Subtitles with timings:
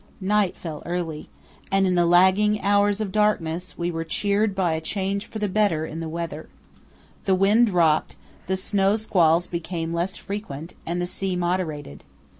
[0.19, 1.29] Night fell early,
[1.71, 5.47] and in the lagging hours of darkness we were cheered by a change for the
[5.47, 6.49] better in the weather.
[7.25, 8.15] The wind dropped,
[8.47, 12.03] the snow squalls became less frequent, and the sea moderated.